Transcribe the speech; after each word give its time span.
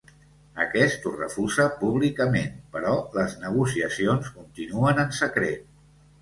Aquest 0.63 1.03
ho 1.09 1.11
refusa 1.17 1.65
públicament, 1.81 2.55
però 2.77 2.95
les 3.19 3.37
negociacions 3.45 4.33
continuen 4.39 5.05
en 5.05 5.15
secret. 5.21 5.71